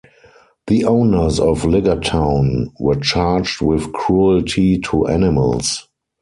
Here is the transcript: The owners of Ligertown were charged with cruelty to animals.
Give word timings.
The 0.65 0.83
owners 0.85 1.39
of 1.39 1.61
Ligertown 1.61 2.71
were 2.79 2.95
charged 2.95 3.61
with 3.61 3.93
cruelty 3.93 4.79
to 4.79 5.05
animals. 5.05 5.89